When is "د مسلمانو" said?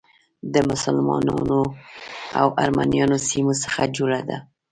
0.53-1.37